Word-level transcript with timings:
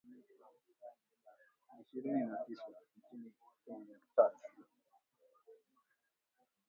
ishirini 1.81 2.25
na 2.25 2.37
tisa 2.45 2.65
nchini 2.97 3.31
Kenya, 3.65 3.99
tatu 4.15 4.41